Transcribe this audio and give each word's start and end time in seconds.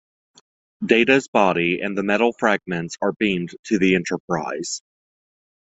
Data's 0.83 1.27
body 1.27 1.81
and 1.81 1.95
the 1.95 2.01
metal 2.01 2.33
fragments 2.39 2.95
are 3.03 3.11
beamed 3.13 3.55
to 3.65 3.77
the 3.77 3.93
"Enterprise". 3.93 4.81